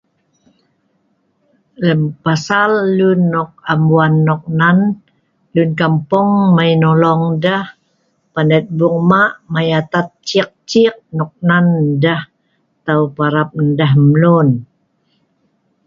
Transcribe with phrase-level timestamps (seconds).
[1.81, 4.77] Lem pasal luen nok am wan noknan,
[5.53, 7.65] luen kampong mai nolong deeh
[8.33, 12.21] panet bueng maq mai atat ciek-ciek noknan ndeeh
[12.85, 14.47] taw parap nah deeh mluen